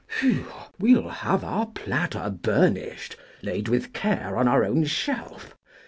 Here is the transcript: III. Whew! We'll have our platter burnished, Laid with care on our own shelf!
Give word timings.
III. 0.23 0.33
Whew! 0.33 0.45
We'll 0.79 1.09
have 1.09 1.43
our 1.43 1.67
platter 1.67 2.31
burnished, 2.31 3.17
Laid 3.43 3.67
with 3.67 3.93
care 3.93 4.35
on 4.35 4.47
our 4.47 4.65
own 4.65 4.83
shelf! 4.85 5.55